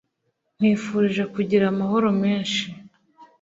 Nkwifurije 0.55 1.23
kugira 1.33 1.65
amahoro 1.73 2.07
menshi 2.21 2.63